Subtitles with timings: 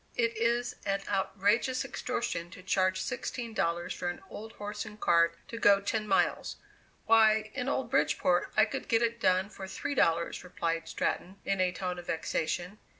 [0.15, 5.37] "It is an outrageous extortion to charge sixteen dollars for an old horse and cart
[5.49, 6.55] to go ten miles.
[7.05, 11.61] Why, in old Bridgeport I could get it done for three dollars," replied Stratton, in
[11.61, 12.79] a tone of vexation.